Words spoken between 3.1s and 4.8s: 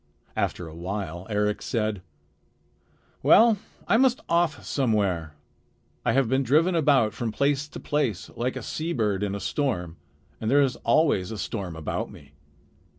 "Well, I must off